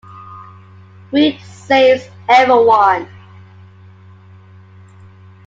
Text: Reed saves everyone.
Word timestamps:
Reed 1.11 1.39
saves 1.41 2.07
everyone. 2.27 3.07